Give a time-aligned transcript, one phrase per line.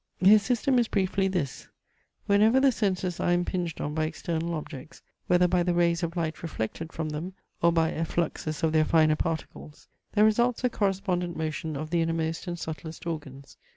[0.19, 1.67] His system is briefly this;
[2.25, 6.41] whenever the senses are impinged on by external objects, whether by the rays of light
[6.41, 11.77] reflected from them, or by effluxes of their finer particles, there results a correspondent motion
[11.77, 13.57] of the innermost and subtlest organs.